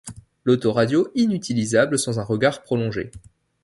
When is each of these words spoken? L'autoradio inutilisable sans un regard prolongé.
L'autoradio 0.45 1.11
inutilisable 1.13 1.99
sans 1.99 2.17
un 2.17 2.23
regard 2.23 2.63
prolongé. 2.63 3.11